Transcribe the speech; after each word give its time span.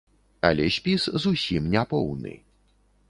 Але 0.49 0.63
спіс 0.77 1.05
зусім 1.25 1.69
не 1.77 1.85
поўны. 1.93 2.33